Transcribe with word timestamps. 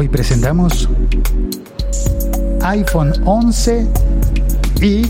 Hoy 0.00 0.08
presentamos 0.08 0.88
iPhone 2.62 3.12
11 3.22 3.86
y 4.80 5.02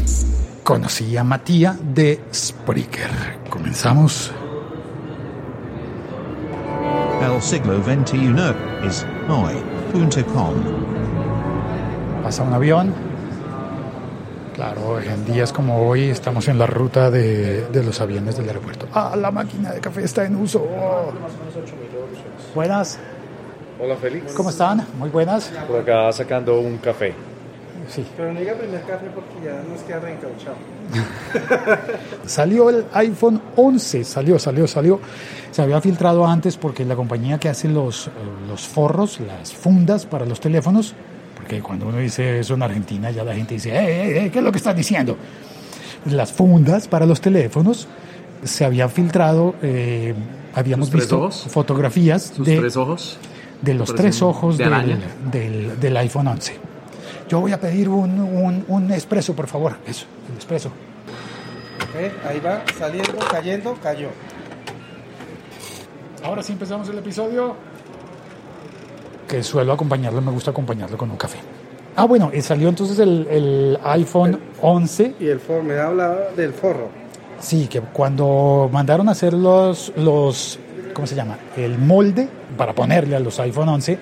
conocí 0.65 1.17
a 1.17 1.23
Matías 1.23 1.77
de 1.95 2.21
Spreaker. 2.35 3.39
Comenzamos. 3.49 4.33
El 7.23 7.41
siglo 7.41 7.81
XXI 7.85 8.35
es 8.85 9.07
hoy.com. 9.29 10.55
Pasa 12.25 12.43
un 12.43 12.53
avión. 12.53 12.93
Claro, 14.57 14.99
en 14.99 15.25
días 15.25 15.53
como 15.53 15.89
hoy 15.89 16.11
estamos 16.11 16.49
en 16.49 16.59
la 16.59 16.67
ruta 16.67 17.13
de, 17.13 17.65
de 17.69 17.85
los 17.85 18.01
aviones 18.01 18.37
del 18.37 18.49
aeropuerto. 18.49 18.89
Ah, 18.93 19.15
la 19.17 19.31
máquina 19.31 19.71
de 19.71 19.81
café 19.81 20.03
está 20.03 20.25
en 20.25 20.35
uso. 20.35 20.67
Buenas, 22.57 22.99
Hola 23.83 23.97
Félix. 23.97 24.33
¿cómo 24.33 24.51
están? 24.51 24.87
Muy 24.99 25.09
buenas. 25.11 25.51
Por 25.67 25.81
acá 25.81 26.13
sacando 26.13 26.61
un 26.61 26.77
café. 26.79 27.15
Sí. 27.89 28.05
Pero 28.17 28.33
no 28.33 28.39
diga 28.39 28.55
primer 28.55 28.83
café 28.83 29.07
porque 29.15 29.35
ya 29.45 29.63
nos 29.69 29.81
queda 29.83 30.01
reencauchado. 30.01 30.57
Salió 32.27 32.69
el 32.71 32.85
iPhone 32.93 33.41
11, 33.57 34.05
salió, 34.05 34.39
salió, 34.39 34.67
salió. 34.69 35.01
Se 35.51 35.63
había 35.63 35.81
filtrado 35.81 36.25
antes 36.27 36.57
porque 36.57 36.85
la 36.85 36.95
compañía 36.95 37.39
que 37.39 37.49
hace 37.49 37.69
los, 37.69 38.09
eh, 38.09 38.11
los 38.49 38.69
forros, 38.69 39.19
las 39.21 39.53
fundas 39.53 40.07
para 40.07 40.25
los 40.27 40.39
teléfonos, 40.41 40.95
porque 41.35 41.61
cuando 41.61 41.87
uno 41.87 41.99
dice 41.99 42.39
eso 42.41 42.55
en 42.55 42.63
Argentina 42.63 43.11
ya 43.11 43.25
la 43.25 43.35
gente 43.35 43.55
dice, 43.55 43.71
"Eh, 43.71 43.79
eh, 43.81 44.27
eh, 44.27 44.31
¿qué 44.31 44.39
es 44.39 44.45
lo 44.45 44.53
que 44.53 44.59
estás 44.59 44.77
diciendo? 44.77 45.17
Las 46.05 46.33
fundas 46.33 46.87
para 46.87 47.07
los 47.07 47.21
teléfonos 47.21 47.89
se 48.45 48.65
habían 48.65 48.91
filtrado, 48.91 49.55
eh, 49.63 50.15
habíamos 50.55 50.87
¿Sus 50.87 50.93
tres 50.93 51.03
visto 51.05 51.19
ojos? 51.19 51.47
fotografías 51.49 52.33
¿Sus 52.37 52.47
de, 52.47 52.57
tres 52.59 52.77
ojos? 52.77 53.19
De 53.63 53.75
los 53.75 53.95
tres 53.95 54.23
ojos 54.23 54.59
de 54.59 54.69
del, 54.69 54.99
del, 55.31 55.81
del 55.81 55.97
iPhone 55.97 56.29
11. 56.29 56.57
Yo 57.29 57.41
voy 57.41 57.53
a 57.53 57.61
pedir 57.61 57.89
un, 57.89 58.19
un, 58.19 58.65
un 58.67 58.91
expreso, 58.93 59.35
por 59.35 59.47
favor. 59.47 59.77
Eso, 59.87 60.07
el 60.29 60.35
expreso. 60.35 60.71
Ahí 62.29 62.41
va, 62.41 62.63
saliendo, 62.79 63.19
cayendo, 63.31 63.75
cayó. 63.83 64.09
Ahora 66.25 66.43
sí 66.43 66.53
empezamos 66.53 66.89
el 66.89 66.99
episodio. 66.99 67.55
Que 69.29 69.43
suelo 69.43 69.73
acompañarlo, 69.73 70.21
me 70.21 70.33
gusta 70.33 70.51
acompañarlo 70.51 70.97
con 70.99 71.11
un 71.11 71.17
café. 71.17 71.39
Ah, 71.97 72.05
bueno, 72.05 72.31
y 72.33 72.41
salió 72.41 72.69
entonces 72.69 72.99
el, 72.99 73.27
el 73.31 73.79
iPhone 73.85 74.39
11. 74.61 75.17
Y 75.21 75.27
el 75.27 75.41
forro, 75.41 75.63
me 75.63 75.79
hablaba 75.79 76.31
del 76.37 76.53
forro. 76.53 76.89
Sí, 77.41 77.69
que 77.69 77.81
cuando 77.81 78.69
mandaron 78.73 79.09
a 79.09 79.13
hacer 79.13 79.33
los, 79.33 79.93
los, 79.97 80.59
¿cómo 80.93 81.07
se 81.07 81.15
llama? 81.15 81.39
El 81.57 81.79
molde 81.79 82.29
para 82.57 82.73
ponerle 82.75 83.17
a 83.17 83.21
los 83.21 83.39
iPhone 83.41 83.69
11, 83.69 83.99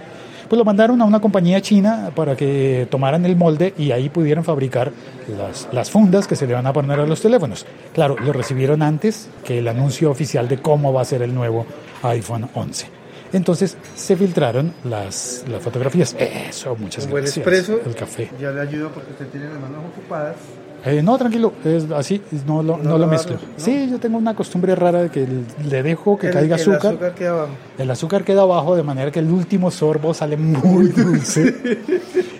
pues 0.49 0.59
lo 0.59 0.65
mandaron 0.65 1.01
a 1.03 1.05
una 1.05 1.21
compañía 1.21 1.61
china 1.61 2.11
para 2.15 2.35
que 2.37 2.87
tomaran 2.91 3.25
el 3.27 3.37
molde 3.37 3.75
y 3.77 3.91
ahí 3.91 4.09
pudieran 4.09 4.45
fabricar 4.45 4.93
las, 5.37 5.69
las 5.73 5.91
fundas 5.91 6.27
que 6.27 6.37
se 6.37 6.47
le 6.47 6.55
van 6.55 6.67
a 6.67 6.73
poner 6.73 6.99
a 7.01 7.07
los 7.07 7.21
teléfonos. 7.21 7.67
Claro, 7.93 8.17
lo 8.19 8.33
recibieron 8.33 8.83
antes 8.83 9.29
que 9.45 9.59
el 9.59 9.69
anuncio 9.69 10.11
oficial 10.11 10.49
de 10.49 10.59
cómo 10.59 10.93
va 10.93 11.03
a 11.03 11.05
ser 11.05 11.23
el 11.23 11.35
nuevo 11.35 11.67
iPhone 12.03 12.49
11. 12.55 12.87
Entonces 13.33 13.77
se 13.95 14.17
filtraron 14.17 14.73
las, 14.85 15.45
las 15.51 15.63
fotografías. 15.63 16.17
Eso, 16.19 16.75
muchas 16.77 17.05
Un 17.05 17.11
buen 17.11 17.25
gracias. 17.25 17.47
expreso. 17.47 17.81
El 17.85 17.95
café. 17.95 18.31
Ya 18.41 18.51
le 18.51 18.63
ayudo 18.63 18.91
porque 18.91 19.11
usted 19.13 19.27
tiene 19.29 19.49
las 19.51 19.61
manos 19.61 19.85
ocupadas. 19.93 20.37
Eh, 20.85 21.03
no, 21.03 21.19
tranquilo, 21.19 21.53
es 21.65 21.91
así, 21.91 22.23
no 22.47 22.63
lo, 22.63 22.77
No 22.77 22.83
no 22.85 22.91
lo 22.93 22.99
lo 22.99 23.07
mezclo. 23.09 23.37
Sí, 23.57 23.89
yo 23.91 23.99
tengo 23.99 24.17
una 24.17 24.35
costumbre 24.35 24.75
rara 24.77 25.03
de 25.03 25.11
que 25.11 25.27
le 25.69 25.83
dejo 25.83 26.17
que 26.17 26.29
El- 26.29 26.33
caiga 26.33 26.55
el 26.57 26.61
azúcar. 26.63 26.93
azúcar 26.93 27.15
queda 27.15 27.31
abajo. 27.31 27.49
El 27.79 27.91
azúcar 27.91 28.25
queda 28.25 28.43
abajo 28.43 28.77
de 28.77 28.83
manera 28.85 29.11
que 29.11 29.19
el 29.19 29.31
último 29.31 29.71
sorbo 29.73 30.15
sale 30.15 30.37
muy 30.37 30.87
dulce 30.97 31.55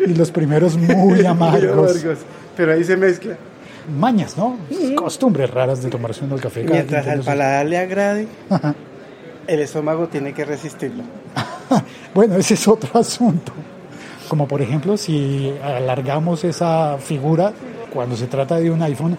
y 0.07 0.15
los 0.15 0.31
primeros 0.31 0.77
muy 0.77 0.95
Muy 1.19 1.27
amargos. 1.27 1.73
amargos. 1.97 2.19
Pero 2.57 2.73
ahí 2.73 2.85
se 2.85 2.97
mezcla. 2.97 3.37
Mañas, 3.99 4.37
¿no? 4.37 4.57
Costumbres 4.97 5.51
raras 5.51 5.83
de 5.83 5.89
tomarse 5.91 6.25
uno 6.25 6.35
el 6.37 6.41
café. 6.41 6.63
Mientras 6.63 7.07
al 7.09 7.21
paladar 7.23 7.67
le 7.67 7.79
agrade, 7.79 8.29
el 9.47 9.61
estómago 9.61 10.07
tiene 10.09 10.33
que 10.33 10.45
resistirlo. 10.45 11.03
Bueno, 12.15 12.37
ese 12.37 12.55
es 12.55 12.67
otro 12.67 12.99
asunto. 12.99 13.53
Como 14.29 14.49
por 14.49 14.61
ejemplo, 14.63 14.97
si 14.97 15.53
alargamos 15.63 16.43
esa 16.45 16.97
figura 16.99 17.53
cuando 17.99 18.15
se 18.17 18.29
trata 18.29 18.55
de 18.61 18.71
un 18.71 18.81
iPhone, 18.81 19.11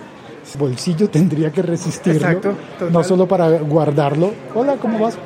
el 0.53 0.57
bolsillo 0.57 1.09
tendría 1.09 1.51
que 1.51 1.61
resistirlo. 1.61 2.25
Exacto, 2.25 2.53
no 2.89 3.03
solo 3.03 3.27
para 3.27 3.59
guardarlo. 3.59 4.31
Hola, 4.55 4.77
¿cómo 4.81 4.99
vas? 4.99 5.17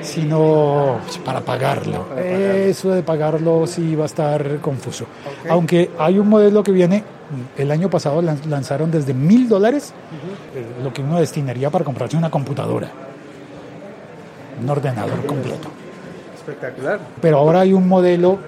Sino 0.00 0.98
para 1.24 1.40
pagarlo. 1.42 2.06
Eso 2.18 2.90
de 2.90 3.04
pagarlo 3.04 3.68
sí 3.68 3.94
va 3.94 4.02
a 4.02 4.06
estar 4.06 4.56
confuso. 4.58 5.04
Aunque 5.48 5.92
hay 5.96 6.18
un 6.18 6.28
modelo 6.28 6.64
que 6.64 6.72
viene, 6.72 7.04
el 7.56 7.70
año 7.70 7.88
pasado 7.88 8.20
lan- 8.20 8.44
lanzaron 8.48 8.90
desde 8.90 9.14
mil 9.14 9.48
dólares, 9.48 9.94
lo 10.82 10.92
que 10.92 11.02
uno 11.02 11.20
destinaría 11.20 11.70
para 11.70 11.84
comprarse 11.84 12.16
una 12.16 12.32
computadora. 12.32 12.88
Un 14.60 14.68
ordenador 14.68 15.24
completo. 15.24 15.68
Espectacular. 16.34 16.98
Pero 17.20 17.38
ahora 17.38 17.60
hay 17.60 17.72
un 17.72 17.86
modelo 17.86 18.38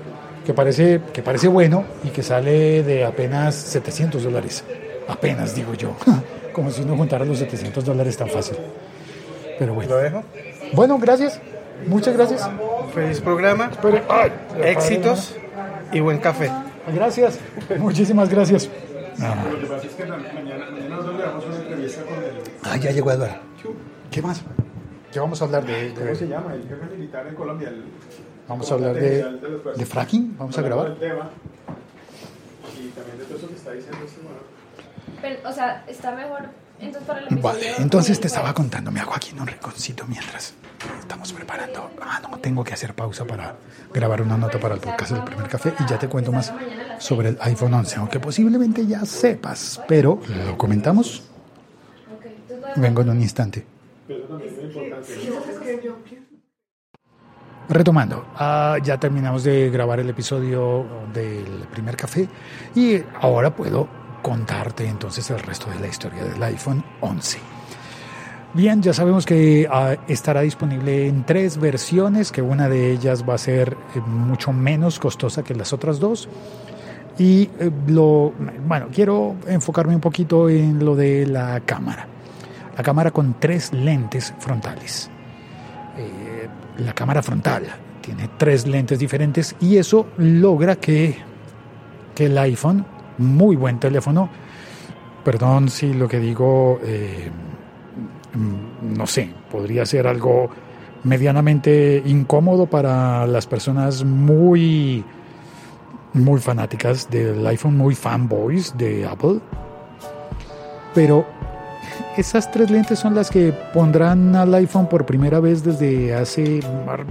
que 0.44 0.54
parece, 0.54 1.00
que 1.12 1.22
parece 1.22 1.48
bueno 1.48 1.84
y 2.04 2.08
que 2.08 2.22
sale 2.22 2.82
de 2.82 3.04
apenas 3.04 3.54
700 3.54 4.22
dólares. 4.22 4.64
Apenas, 5.08 5.54
digo 5.54 5.74
yo. 5.74 5.96
Como 6.52 6.70
si 6.70 6.82
uno 6.82 6.96
juntara 6.96 7.24
los 7.24 7.38
700 7.38 7.84
dólares 7.84 8.16
tan 8.16 8.28
fácil. 8.28 8.56
Pero 9.58 9.74
bueno. 9.74 9.90
Lo 9.90 9.98
dejo. 9.98 10.22
Bueno, 10.72 10.98
gracias. 10.98 11.40
Muchas 11.86 12.16
gracias. 12.16 12.48
Feliz 12.94 13.20
programa, 13.20 13.68
Espere. 13.72 14.02
Ay, 14.08 14.30
éxitos 14.64 15.36
y 15.92 16.00
buen 16.00 16.18
café. 16.18 16.50
Gracias. 16.94 17.38
Muchísimas 17.78 18.28
gracias. 18.30 18.68
Ah, 22.62 22.76
ya 22.76 22.90
llegó 22.90 23.10
Eduardo. 23.12 23.34
¿Qué 24.10 24.22
más? 24.22 24.42
¿Qué 25.12 25.20
vamos 25.20 25.40
a 25.42 25.44
hablar 25.44 25.64
de, 25.64 25.90
de- 25.90 25.94
¿Cómo 25.94 26.14
se 26.14 26.26
llama? 26.28 26.54
El 26.54 26.62
jefe 26.62 26.86
militar 26.96 27.26
en 27.26 27.34
Colombia. 27.34 27.68
El, 27.68 27.84
vamos 28.48 28.70
a 28.70 28.74
hablar 28.74 28.94
de, 28.94 29.24
de 29.76 29.86
fracking? 29.86 30.36
¿Vamos 30.38 30.56
a 30.58 30.62
grabar? 30.62 30.88
El 30.88 30.96
tema. 30.96 31.30
Y 32.78 32.88
también 32.88 33.18
de 33.18 33.24
todo 33.24 33.38
eso 33.38 33.48
que 33.48 33.54
está 33.54 33.72
diciendo 33.72 33.98
este. 34.04 34.20
Pero, 35.20 35.48
o 35.48 35.52
sea, 35.52 35.84
está 35.86 36.14
mejor 36.14 36.48
entonces 36.80 37.06
para 37.06 37.20
el 37.20 37.26
episodio. 37.26 37.42
Vale, 37.42 37.72
entonces 37.78 38.20
te 38.20 38.26
estaba 38.26 38.52
contando, 38.52 38.90
me 38.90 39.00
hago 39.00 39.14
aquí 39.14 39.30
en 39.30 39.40
un 39.40 39.46
rinconcito 39.46 40.04
mientras 40.06 40.54
estamos 41.00 41.32
preparando. 41.32 41.90
Ah, 42.00 42.20
no, 42.22 42.38
tengo 42.38 42.64
que 42.64 42.74
hacer 42.74 42.94
pausa 42.94 43.24
para 43.24 43.56
grabar 43.92 44.22
una 44.22 44.36
nota 44.36 44.58
para 44.58 44.74
el 44.74 44.80
podcast 44.80 45.12
del 45.12 45.24
primer 45.24 45.48
café 45.48 45.72
y 45.78 45.88
ya 45.88 45.98
te 45.98 46.08
cuento 46.08 46.32
más 46.32 46.52
sobre 46.98 47.30
el 47.30 47.38
iPhone 47.40 47.74
11, 47.74 47.96
aunque 47.96 48.20
posiblemente 48.20 48.86
ya 48.86 49.04
sepas, 49.04 49.80
pero 49.88 50.20
lo 50.46 50.58
comentamos. 50.58 51.22
Vengo 52.76 53.02
en 53.02 53.10
un 53.10 53.20
instante. 53.20 53.64
Retomando, 57.68 58.26
ah, 58.36 58.76
ya 58.82 58.98
terminamos 58.98 59.42
de 59.42 59.70
grabar 59.70 59.98
el 59.98 60.10
episodio 60.10 60.84
del 61.14 61.66
primer 61.70 61.96
café 61.96 62.28
y 62.74 63.02
ahora 63.20 63.54
puedo 63.54 63.88
contarte 64.22 64.86
entonces 64.86 65.30
el 65.30 65.38
resto 65.38 65.70
de 65.70 65.80
la 65.80 65.86
historia 65.86 66.24
del 66.24 66.42
iPhone 66.42 66.84
11. 67.00 67.38
Bien, 68.54 68.80
ya 68.82 68.92
sabemos 68.92 69.26
que 69.26 69.66
ah, 69.68 69.96
estará 70.06 70.42
disponible 70.42 71.08
en 71.08 71.24
tres 71.24 71.58
versiones, 71.58 72.30
que 72.30 72.40
una 72.40 72.68
de 72.68 72.92
ellas 72.92 73.24
va 73.28 73.34
a 73.34 73.38
ser 73.38 73.76
eh, 73.96 74.00
mucho 74.00 74.52
menos 74.52 75.00
costosa 75.00 75.42
que 75.42 75.54
las 75.54 75.72
otras 75.72 75.98
dos. 75.98 76.28
Y 77.18 77.50
eh, 77.58 77.70
lo, 77.88 78.32
bueno, 78.66 78.86
quiero 78.92 79.34
enfocarme 79.48 79.94
un 79.94 80.00
poquito 80.00 80.48
en 80.48 80.84
lo 80.84 80.94
de 80.94 81.26
la 81.26 81.60
cámara. 81.66 82.06
La 82.76 82.82
cámara 82.84 83.10
con 83.10 83.34
tres 83.40 83.72
lentes 83.72 84.32
frontales. 84.38 85.10
Eh, 85.96 86.23
la 86.78 86.92
cámara 86.92 87.22
frontal 87.22 87.64
tiene 88.00 88.28
tres 88.36 88.66
lentes 88.66 88.98
diferentes 88.98 89.56
y 89.60 89.76
eso 89.76 90.08
logra 90.18 90.76
que, 90.76 91.16
que 92.14 92.26
el 92.26 92.36
iPhone, 92.38 92.84
muy 93.18 93.56
buen 93.56 93.78
teléfono, 93.78 94.28
perdón 95.24 95.68
si 95.68 95.94
lo 95.94 96.06
que 96.06 96.18
digo, 96.18 96.80
eh, 96.84 97.30
mm, 98.34 98.96
no 98.96 99.06
sé, 99.06 99.30
podría 99.50 99.86
ser 99.86 100.06
algo 100.06 100.50
medianamente 101.04 102.02
incómodo 102.04 102.66
para 102.66 103.26
las 103.26 103.46
personas 103.46 104.04
muy 104.04 105.04
muy 106.14 106.40
fanáticas 106.40 107.10
del 107.10 107.44
iPhone, 107.46 107.76
muy 107.76 107.94
fanboys 107.94 108.76
de 108.78 109.04
Apple. 109.04 109.40
Pero 110.94 111.26
esas 112.16 112.50
tres 112.50 112.70
lentes 112.70 112.98
son 112.98 113.14
las 113.14 113.30
que 113.30 113.52
pondrán 113.72 114.34
al 114.36 114.54
iPhone 114.54 114.88
por 114.88 115.06
primera 115.06 115.40
vez 115.40 115.64
desde 115.64 116.14
hace 116.14 116.60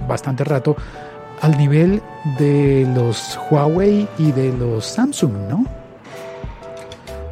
bastante 0.08 0.44
rato 0.44 0.76
al 1.40 1.56
nivel 1.58 2.02
de 2.38 2.88
los 2.94 3.38
Huawei 3.50 4.08
y 4.18 4.32
de 4.32 4.52
los 4.52 4.86
Samsung, 4.86 5.32
¿no? 5.48 5.64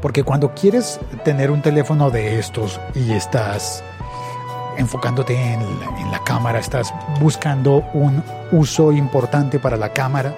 Porque 0.00 0.24
cuando 0.24 0.52
quieres 0.52 1.00
tener 1.24 1.50
un 1.50 1.62
teléfono 1.62 2.10
de 2.10 2.38
estos 2.38 2.80
y 2.94 3.12
estás 3.12 3.82
enfocándote 4.76 5.34
en 5.34 5.60
la, 5.80 6.00
en 6.00 6.10
la 6.10 6.22
cámara, 6.24 6.58
estás 6.58 6.92
buscando 7.20 7.84
un 7.94 8.22
uso 8.50 8.92
importante 8.92 9.58
para 9.58 9.76
la 9.76 9.92
cámara. 9.92 10.34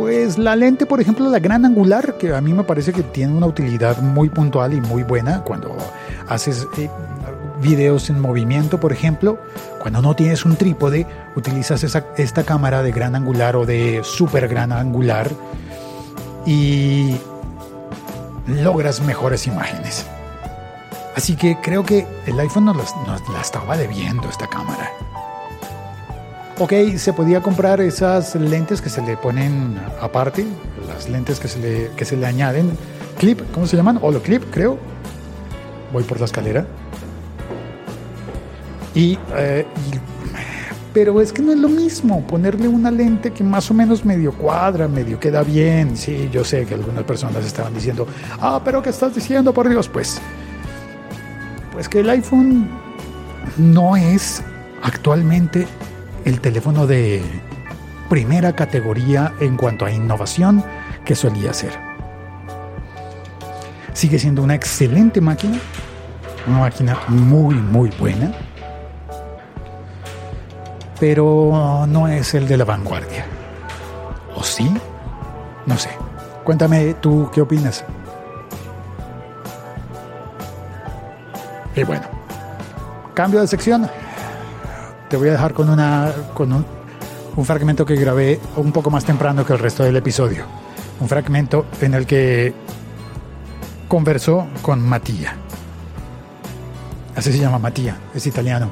Pues 0.00 0.38
la 0.38 0.56
lente, 0.56 0.86
por 0.86 0.98
ejemplo, 0.98 1.28
la 1.28 1.40
gran 1.40 1.66
angular, 1.66 2.16
que 2.16 2.34
a 2.34 2.40
mí 2.40 2.54
me 2.54 2.64
parece 2.64 2.90
que 2.90 3.02
tiene 3.02 3.34
una 3.34 3.44
utilidad 3.44 4.00
muy 4.00 4.30
puntual 4.30 4.72
y 4.72 4.80
muy 4.80 5.02
buena 5.02 5.44
cuando 5.44 5.76
haces 6.26 6.66
eh, 6.78 6.88
videos 7.60 8.08
en 8.08 8.18
movimiento, 8.18 8.80
por 8.80 8.94
ejemplo, 8.94 9.38
cuando 9.78 10.00
no 10.00 10.16
tienes 10.16 10.46
un 10.46 10.56
trípode, 10.56 11.06
utilizas 11.36 11.84
esta 12.16 12.44
cámara 12.44 12.82
de 12.82 12.92
gran 12.92 13.14
angular 13.14 13.56
o 13.56 13.66
de 13.66 14.00
super 14.02 14.48
gran 14.48 14.72
angular 14.72 15.30
y 16.46 17.18
logras 18.46 19.02
mejores 19.02 19.46
imágenes. 19.46 20.06
Así 21.14 21.36
que 21.36 21.58
creo 21.60 21.84
que 21.84 22.06
el 22.24 22.40
iPhone 22.40 22.64
nos 22.64 22.76
la 23.34 23.40
estaba 23.42 23.76
debiendo 23.76 24.30
esta 24.30 24.46
cámara. 24.46 24.90
Ok, 26.62 26.74
se 26.98 27.14
podía 27.14 27.40
comprar 27.40 27.80
esas 27.80 28.34
lentes 28.34 28.82
que 28.82 28.90
se 28.90 29.00
le 29.00 29.16
ponen 29.16 29.80
aparte, 30.00 30.44
las 30.86 31.08
lentes 31.08 31.40
que 31.40 31.48
se 31.48 31.58
le, 31.58 31.90
que 31.96 32.04
se 32.04 32.18
le 32.18 32.26
añaden. 32.26 32.70
Clip, 33.18 33.40
¿cómo 33.54 33.66
se 33.66 33.78
llaman? 33.78 33.98
Holoclip, 34.02 34.44
creo. 34.50 34.78
Voy 35.90 36.02
por 36.04 36.18
la 36.20 36.26
escalera. 36.26 36.66
Y, 38.94 39.18
eh, 39.36 39.66
y- 39.90 39.98
pero 40.92 41.20
es 41.22 41.32
que 41.32 41.40
no 41.40 41.52
es 41.52 41.58
lo 41.58 41.68
mismo 41.70 42.26
ponerle 42.26 42.68
una 42.68 42.90
lente 42.90 43.30
que 43.32 43.42
más 43.42 43.70
o 43.70 43.74
menos 43.74 44.04
medio 44.04 44.32
cuadra, 44.32 44.86
medio 44.86 45.18
queda 45.18 45.42
bien. 45.42 45.96
Sí, 45.96 46.28
yo 46.30 46.44
sé 46.44 46.66
que 46.66 46.74
algunas 46.74 47.04
personas 47.04 47.42
estaban 47.46 47.72
diciendo, 47.72 48.06
ah, 48.38 48.60
pero 48.62 48.82
¿qué 48.82 48.90
estás 48.90 49.14
diciendo, 49.14 49.54
por 49.54 49.66
Dios? 49.66 49.88
Pues, 49.88 50.20
pues 51.72 51.88
que 51.88 52.00
el 52.00 52.10
iPhone 52.10 52.68
no 53.56 53.96
es 53.96 54.42
actualmente 54.82 55.66
el 56.24 56.40
teléfono 56.40 56.86
de 56.86 57.22
primera 58.08 58.54
categoría 58.54 59.32
en 59.40 59.56
cuanto 59.56 59.84
a 59.84 59.90
innovación 59.90 60.64
que 61.04 61.14
solía 61.14 61.52
ser. 61.52 61.72
Sigue 63.92 64.18
siendo 64.18 64.42
una 64.42 64.54
excelente 64.54 65.20
máquina, 65.20 65.58
una 66.46 66.58
máquina 66.58 66.98
muy, 67.08 67.54
muy 67.54 67.90
buena, 67.98 68.32
pero 70.98 71.86
no 71.88 72.08
es 72.08 72.34
el 72.34 72.46
de 72.46 72.56
la 72.56 72.64
vanguardia. 72.64 73.24
¿O 74.34 74.42
sí? 74.42 74.70
No 75.66 75.76
sé. 75.76 75.90
Cuéntame 76.44 76.94
tú 76.94 77.30
qué 77.32 77.40
opinas. 77.40 77.84
Y 81.76 81.84
bueno, 81.84 82.02
cambio 83.14 83.40
de 83.40 83.46
sección. 83.46 83.88
Te 85.10 85.16
voy 85.16 85.28
a 85.28 85.32
dejar 85.32 85.52
con, 85.54 85.68
una, 85.68 86.12
con 86.34 86.52
un, 86.52 86.64
un 87.34 87.44
fragmento 87.44 87.84
que 87.84 87.96
grabé 87.96 88.38
un 88.54 88.70
poco 88.70 88.90
más 88.90 89.04
temprano 89.04 89.44
que 89.44 89.52
el 89.52 89.58
resto 89.58 89.82
del 89.82 89.96
episodio. 89.96 90.44
Un 91.00 91.08
fragmento 91.08 91.66
en 91.80 91.94
el 91.94 92.06
que 92.06 92.54
conversó 93.88 94.46
con 94.62 94.80
Mattia. 94.80 95.34
Así 97.16 97.32
se 97.32 97.40
llama 97.40 97.58
Mattia, 97.58 97.98
es 98.14 98.24
italiano. 98.24 98.70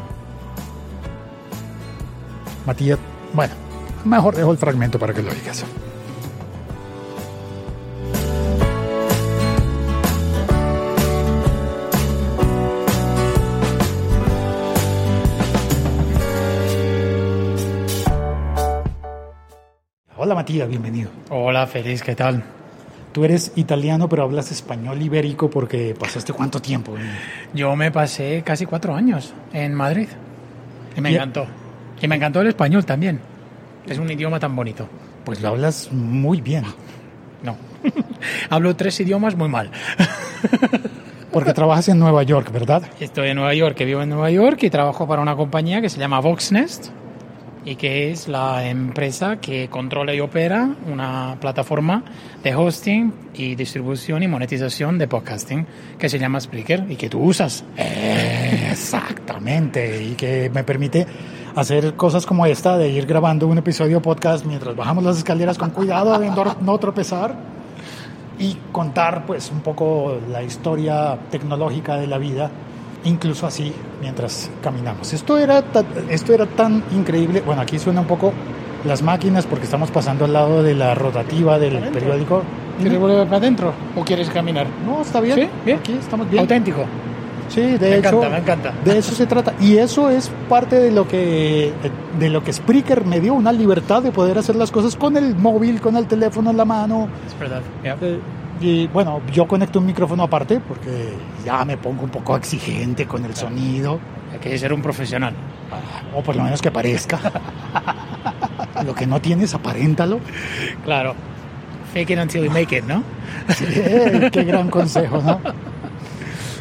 Mattia, 2.65 2.97
bueno, 3.33 3.55
mejor 4.05 4.37
dejo 4.37 4.53
el 4.53 4.59
fragmento 4.59 4.97
para 4.97 5.13
que 5.13 5.23
lo 5.23 5.33
oigas. 5.33 5.65
Matías, 20.49 20.67
bienvenido. 20.71 21.11
Hola, 21.29 21.67
Feliz, 21.67 22.03
¿qué 22.03 22.15
tal? 22.15 22.43
Tú 23.13 23.23
eres 23.23 23.53
italiano, 23.57 24.09
pero 24.09 24.23
hablas 24.23 24.51
español 24.51 25.03
ibérico 25.03 25.51
porque 25.51 25.95
pasaste 25.99 26.33
cuánto 26.33 26.59
tiempo. 26.63 26.95
Yo 27.53 27.77
me 27.77 27.91
pasé 27.91 28.43
casi 28.47 28.65
cuatro 28.65 28.95
años 28.95 29.35
en 29.53 29.75
Madrid 29.75 30.09
y 30.97 31.03
me 31.03 31.11
Y- 31.13 31.17
encantó. 31.17 31.45
Y 32.01 32.09
me 32.09 32.17
encantó 32.17 32.41
el 32.41 32.47
español 32.47 32.87
también. 32.87 33.21
Es 33.87 33.99
un 33.99 34.11
idioma 34.11 34.41
tan 34.41 34.57
bonito. 34.57 34.89
Pues 35.27 35.43
lo 35.43 35.49
hablas 35.49 35.91
muy 35.93 36.41
bien, 36.41 36.65
No. 37.43 37.55
Hablo 38.49 38.75
tres 38.75 38.99
idiomas 39.01 39.37
muy 39.37 39.51
mal. 39.51 39.71
porque 41.31 41.53
trabajas 41.53 41.91
en 41.91 41.99
Nueva 41.99 42.23
York, 42.23 42.51
¿verdad? 42.53 42.85
Estoy 43.01 43.29
en 43.29 43.37
Nueva 43.37 43.53
York, 43.53 43.77
vivo 43.85 44.01
en 44.01 44.09
Nueva 44.09 44.31
York 44.31 44.63
y 44.63 44.71
trabajo 44.71 45.07
para 45.07 45.21
una 45.21 45.37
compañía 45.37 45.83
que 45.83 45.91
se 45.91 45.99
llama 46.01 46.21
Voxnest 46.21 46.89
y 47.69 47.77
que 47.77 48.11
es 48.11 48.29
la 48.29 48.67
empresa 48.67 49.37
que 49.41 49.69
controla 49.69 50.15
y 50.15 50.21
opera 50.21 50.71
una 50.91 51.37
plataforma 51.39 52.03
de 52.43 52.55
hosting 52.55 53.13
y 53.35 53.57
distribución 53.57 54.23
y 54.23 54.29
monetización 54.29 54.97
de 54.97 55.07
podcasting 55.07 55.67
que 55.99 56.09
se 56.09 56.19
llama 56.19 56.41
Spreaker 56.41 56.87
y 56.89 56.97
que 56.97 57.11
tú 57.11 57.21
usas. 57.21 57.65
Exactamente, 58.71 60.03
y 60.03 60.15
que 60.15 60.51
me 60.55 60.65
permite 60.65 61.07
hacer 61.57 61.95
cosas 61.95 62.25
como 62.25 62.47
esta, 62.47 62.79
de 62.79 62.89
ir 62.89 63.05
grabando 63.05 63.47
un 63.47 63.59
episodio 63.59 64.01
podcast 64.01 64.47
mientras 64.47 64.75
bajamos 64.75 65.05
las 65.05 65.19
escaleras 65.19 65.59
con 65.59 65.69
cuidado 65.71 66.19
de 66.19 66.31
no- 66.31 66.79
tropezar 66.79 67.37
y 68.39 68.57
contar 68.73 69.27
pues 69.27 69.51
un 69.51 69.61
poco 69.61 70.19
la 70.31 70.43
historia 70.43 71.19
tecnológica 71.31 71.97
de 71.97 72.07
la 72.07 72.17
vida, 72.17 72.51
incluso 73.05 73.47
así 73.47 73.73
mientras 74.01 74.51
caminamos. 74.63 75.13
Esto 75.13 75.39
era, 75.39 75.63
esto 76.09 76.35
era 76.35 76.47
tan 76.47 76.83
increíble, 76.95 77.43
bueno, 77.45 77.63
aquí 77.63 77.79
suena 77.79 78.01
un 78.01 78.07
poco 78.07 78.33
las 78.85 79.03
máquinas 79.03 79.47
porque 79.47 79.65
estamos 79.65 79.91
pasando 79.91 80.25
al 80.25 80.33
lado 80.33 80.63
de 80.63 80.75
la 80.75 80.95
rotativa 80.95 81.59
del 81.59 81.79
periódico. 81.91 82.43
¿Quieres 82.81 82.99
volver 83.01 83.25
para 83.27 83.39
adentro 83.39 83.73
o 83.97 84.05
quieres 84.05 84.29
caminar? 84.31 84.67
No, 84.87 85.03
está 85.03 85.21
bien, 85.21 85.37
¿Sí? 85.37 85.49
Bien. 85.65 85.79
aquí 85.79 85.93
estamos 86.01 86.31
bien. 86.31 86.41
Auténtico. 86.43 86.85
Sí, 87.49 87.63
de 87.63 87.79
Me 87.79 87.97
hecho, 87.97 88.09
encanta, 88.09 88.29
me 88.29 88.39
encanta. 88.39 88.73
de 88.85 88.99
eso 88.99 89.15
se 89.15 89.27
trata. 89.27 89.55
Y 89.59 89.79
eso 89.79 90.11
es 90.11 90.31
parte 90.51 90.77
de 90.77 90.91
lo 90.93 91.09
que 91.09 91.73
de 92.21 92.29
lo 92.29 92.45
que 92.45 92.53
Spreaker 92.53 93.07
me 93.07 93.21
dio, 93.21 93.33
una 93.33 93.53
libertad 93.53 94.03
de 94.03 94.13
poder 94.13 94.37
hacer 94.37 94.55
las 94.55 94.71
cosas 94.71 94.97
con 94.97 95.17
el 95.17 95.35
móvil, 95.35 95.81
con 95.81 95.97
el 95.97 96.07
teléfono 96.07 96.51
en 96.51 96.59
la 96.59 96.67
mano. 96.67 97.09
Es 97.27 97.39
verdad. 97.41 97.63
ya. 97.83 97.97
Eh, 98.03 98.21
Y 98.61 98.87
bueno, 98.89 99.21
yo 99.33 99.47
conecto 99.47 99.79
un 99.79 99.87
micrófono 99.87 100.25
aparte 100.25 100.61
porque 100.61 101.15
ya 101.45 101.65
me 101.65 101.77
pongo 101.77 102.03
un 102.05 102.11
poco 102.11 102.37
exigente 102.37 103.07
con 103.07 103.25
el 103.25 103.35
sonido, 103.37 104.01
Hay 104.33 104.39
que 104.41 104.59
ser 104.59 104.73
un 104.73 104.83
profesional. 104.83 105.35
o 106.15 106.23
por 106.23 106.35
lo 106.37 106.43
menos 106.43 106.61
que 106.61 106.71
parezca. 106.71 107.19
lo 108.85 108.95
que 108.95 109.07
no 109.07 109.21
tienes, 109.21 109.55
aparéntalo. 109.55 110.21
Claro. 110.85 111.15
Fake 111.93 112.11
it 112.11 112.19
until 112.19 112.45
you 112.45 112.51
make 112.51 112.77
it, 112.77 112.85
¿no? 112.85 113.03
Sí, 113.49 113.65
qué 114.33 114.45
gran 114.45 114.69
consejo, 114.69 115.23
¿no? 115.23 115.41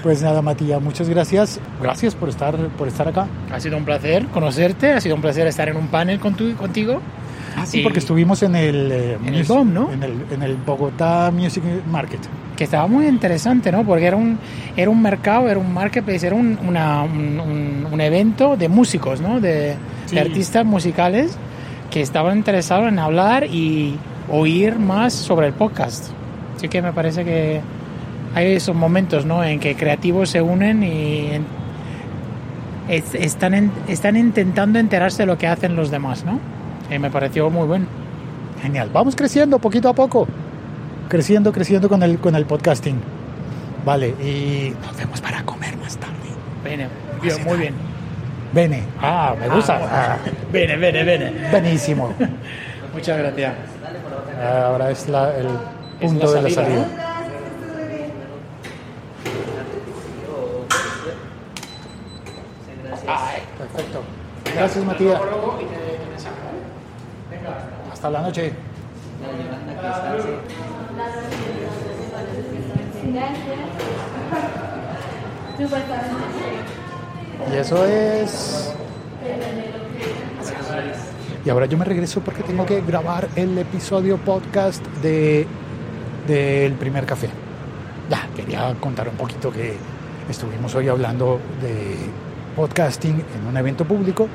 Pues 0.04 0.22
nada, 0.22 0.42
Matías, 0.42 0.82
muchas 0.82 1.10
gracias. 1.10 1.60
Gracias 1.82 2.16
por 2.16 2.30
estar, 2.30 2.56
por 2.78 2.88
estar 2.88 3.08
acá. 3.08 3.28
Ha 3.52 3.60
sido 3.60 3.76
un 3.78 3.84
placer 3.84 4.26
conocerte, 4.28 4.94
ha 4.94 5.02
sido 5.02 5.16
un 5.16 5.22
placer 5.22 5.48
estar 5.48 5.68
en 5.68 5.76
un 5.76 5.88
panel 5.88 6.20
contigo. 6.20 7.02
Ah, 7.60 7.66
sí, 7.66 7.80
Y- 7.80 7.84
porque 7.84 8.00
estuvimos 8.00 8.44
en 8.44 8.56
el... 8.56 8.92
eh, 8.92 9.18
En 9.26 9.34
el 9.34 9.40
mus- 9.40 9.48
BOM, 9.48 9.74
¿no? 9.74 9.92
En 9.92 10.04
el, 10.04 10.14
en 10.32 10.44
el 10.44 10.56
Bogotá 10.58 11.32
Music 11.34 11.64
Market. 11.92 12.20
que 12.56 12.64
estaba 12.64 12.88
muy 12.88 13.06
interesante, 13.08 13.72
¿no? 13.72 13.84
Porque 13.84 14.06
era 14.06 14.16
un, 14.16 14.38
era 14.76 14.90
un 14.90 15.02
mercado, 15.02 15.48
era 15.50 15.60
un 15.60 15.74
marketplace, 15.74 16.26
era 16.26 16.36
un, 16.36 16.58
una- 16.68 17.04
un, 17.04 17.40
un- 17.40 17.88
un 17.92 18.02
evento 18.02 18.56
de 18.58 18.68
músicos, 18.70 19.22
¿no? 19.22 19.40
De, 19.40 19.76
Sí. 20.08 20.16
de 20.16 20.22
artistas 20.22 20.66
musicales 20.66 21.38
que 21.92 22.02
estaban 22.02 22.38
interesados 22.38 22.88
en 22.88 22.98
hablar 23.00 23.44
y 23.46 23.96
oír 24.32 24.78
más 24.80 25.14
sobre 25.14 25.48
el 25.48 25.54
podcast. 25.54 26.12
Así 26.56 26.68
que 26.70 26.82
me 26.82 26.94
parece 26.94 27.24
que 27.26 27.62
hay 28.36 28.54
esos 28.54 28.76
momentos, 28.76 29.26
¿no? 29.26 29.44
En 29.44 29.60
que 29.60 29.76
creativos 29.76 30.30
se 30.30 30.42
unen 30.42 30.84
y 30.84 31.28
en- 31.32 31.46
es- 32.88 33.16
están, 33.16 33.54
en- 33.54 33.72
están 33.88 34.16
intentando 34.16 34.80
enterarse 34.80 35.24
de 35.24 35.28
lo 35.28 35.38
que 35.38 35.48
hacen 35.48 35.76
los 35.76 35.92
demás, 35.92 36.24
¿no? 36.26 36.40
Y 36.90 37.00
me 37.00 37.10
pareció 37.12 37.50
muy 37.50 37.68
bueno. 37.68 37.86
Genial. 38.62 38.90
Vamos 38.94 39.16
creciendo 39.16 39.60
poquito 39.60 39.90
a 39.90 39.94
poco. 39.94 40.28
Creciendo, 41.10 41.52
creciendo 41.52 41.88
con 41.90 42.02
el, 42.04 42.18
con 42.20 42.36
el 42.36 42.46
podcasting. 42.46 43.00
Vale, 43.86 44.10
y 44.10 44.74
nos 44.86 44.98
vemos 44.98 45.22
para 45.22 45.44
comer 45.44 45.78
más 45.78 45.96
tarde. 45.98 46.14
Bene, 46.64 46.88
bien, 47.22 47.44
muy 47.46 47.58
bien. 47.58 47.74
Bene. 48.54 48.84
Ah, 49.02 49.36
me 49.40 49.48
gusta. 49.50 49.80
Ah, 49.84 50.18
Bene, 50.52 50.76
bene, 50.78 51.04
bene. 51.04 51.50
buenísimo. 51.52 52.14
Muchas 52.94 53.18
gracias. 53.18 53.54
Ahora 54.66 54.92
es 54.92 55.08
la- 55.08 55.36
el 55.38 55.48
Es 56.00 56.12
punto 56.12 56.26
la 56.26 56.32
de 56.34 56.42
la 56.42 56.50
salida, 56.50 56.84
salida. 56.84 56.88
Perfecto. 63.58 64.02
Gracias, 64.54 64.86
Matías. 64.86 65.22
Hasta 68.08 68.22
la 68.22 68.26
noche. 68.26 68.54
Y 77.52 77.58
eso 77.58 77.86
es... 77.86 78.74
Y 81.44 81.50
ahora 81.50 81.66
yo 81.66 81.78
me 81.78 81.84
regreso 81.84 82.22
porque 82.22 82.44
tengo 82.44 82.66
que 82.66 82.80
grabar 82.80 83.28
el 83.36 83.58
episodio 83.58 84.16
podcast 84.18 84.86
de 85.02 85.46
del 86.28 86.74
primer 86.76 87.06
café. 87.06 87.30
Ya, 88.10 88.26
quería 88.34 88.74
contar 88.80 89.10
un 89.10 89.16
poquito 89.16 89.52
que 89.52 89.76
estuvimos 90.30 90.74
hoy 90.76 90.88
hablando 90.88 91.42
de 91.62 91.98
podcasting 92.56 93.16
en 93.36 93.48
un 93.48 93.58
evento 93.58 93.84
público 93.84 94.30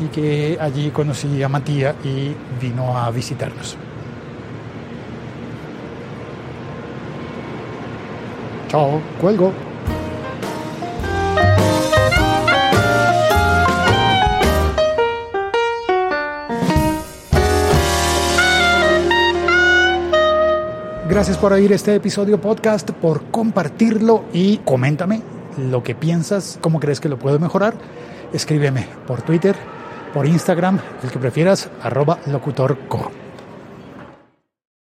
y 0.00 0.06
que 0.06 0.58
allí 0.60 0.90
conocí 0.90 1.42
a 1.42 1.48
Matías 1.48 1.94
y 2.04 2.34
vino 2.60 2.96
a 2.96 3.10
visitarnos. 3.10 3.76
Chao, 8.68 9.00
cuelgo. 9.20 9.52
Gracias 21.08 21.38
por 21.38 21.52
oír 21.52 21.70
este 21.70 21.94
episodio 21.94 22.40
podcast, 22.40 22.90
por 22.90 23.30
compartirlo 23.30 24.24
y 24.32 24.56
coméntame 24.58 25.22
lo 25.56 25.84
que 25.84 25.94
piensas, 25.94 26.58
cómo 26.60 26.80
crees 26.80 26.98
que 26.98 27.08
lo 27.08 27.18
puedo 27.20 27.38
mejorar. 27.38 27.74
Escríbeme 28.32 28.88
por 29.06 29.22
Twitter, 29.22 29.54
por 30.14 30.26
Instagram, 30.26 30.78
el 31.02 31.10
que 31.10 31.18
prefieras, 31.18 31.68
arroba 31.82 32.20
locutorco. 32.26 33.23